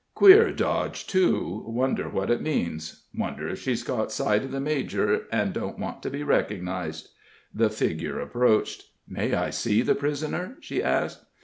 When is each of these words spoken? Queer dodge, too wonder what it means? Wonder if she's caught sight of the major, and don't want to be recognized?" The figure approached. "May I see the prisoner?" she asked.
Queer 0.15 0.51
dodge, 0.51 1.05
too 1.05 1.63
wonder 1.67 2.09
what 2.09 2.31
it 2.31 2.41
means? 2.41 3.03
Wonder 3.15 3.47
if 3.47 3.59
she's 3.61 3.83
caught 3.83 4.11
sight 4.11 4.43
of 4.43 4.49
the 4.49 4.59
major, 4.59 5.27
and 5.31 5.53
don't 5.53 5.77
want 5.77 6.01
to 6.01 6.09
be 6.09 6.23
recognized?" 6.23 7.09
The 7.53 7.69
figure 7.69 8.19
approached. 8.19 8.85
"May 9.07 9.35
I 9.35 9.51
see 9.51 9.83
the 9.83 9.93
prisoner?" 9.93 10.57
she 10.59 10.81
asked. 10.81 11.23